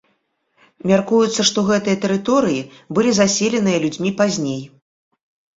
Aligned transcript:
Мяркуецца, 0.91 1.41
што 1.49 1.59
гэтыя 1.67 1.99
тэрыторыі 2.05 2.61
былі 2.99 3.11
заселеныя 3.19 3.77
людзьмі 3.85 4.11
пазней. 4.23 4.61